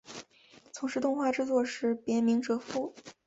[0.71, 2.91] 从事动画制作时别名哲夫。